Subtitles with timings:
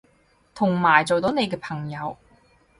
[0.55, 2.17] 同埋做到你嘅朋友